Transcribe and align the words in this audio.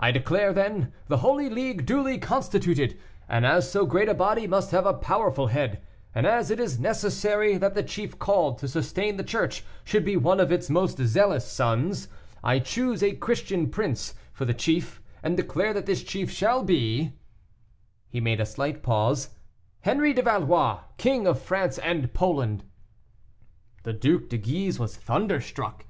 I 0.00 0.12
declare, 0.12 0.54
then, 0.54 0.94
the 1.08 1.18
Holy 1.18 1.50
League 1.50 1.84
duly 1.84 2.16
constituted, 2.16 2.98
and 3.28 3.44
as 3.44 3.70
so 3.70 3.84
great 3.84 4.08
a 4.08 4.14
body 4.14 4.46
must 4.46 4.70
have 4.70 4.86
a 4.86 4.94
powerful 4.94 5.48
head, 5.48 5.82
and 6.14 6.26
as 6.26 6.50
it 6.50 6.58
is 6.58 6.78
necessary 6.80 7.58
that 7.58 7.74
the 7.74 7.82
chief 7.82 8.18
called 8.18 8.56
to 8.60 8.66
sustain 8.68 9.18
the 9.18 9.22
Church 9.24 9.62
should 9.84 10.06
be 10.06 10.16
one 10.16 10.40
of 10.40 10.50
its 10.50 10.70
most 10.70 10.96
zealous 10.96 11.44
sons, 11.46 12.08
I 12.42 12.60
choose 12.60 13.02
a 13.02 13.12
Christian 13.16 13.68
prince 13.68 14.14
for 14.32 14.46
the 14.46 14.54
chief, 14.54 15.02
and 15.22 15.36
declare 15.36 15.74
that 15.74 15.84
this 15.84 16.02
chief 16.02 16.30
shall 16.30 16.64
be" 16.64 17.12
he 18.08 18.22
made 18.22 18.40
a 18.40 18.46
slight 18.46 18.82
pause 18.82 19.34
"Henri 19.84 20.14
de 20.14 20.22
Valois, 20.22 20.78
King 20.96 21.26
of 21.26 21.42
France 21.42 21.76
and 21.80 22.14
Poland." 22.14 22.64
The 23.82 23.92
Duc 23.92 24.30
de 24.30 24.38
Guise 24.38 24.78
was 24.78 24.96
thunderstruck. 24.96 25.84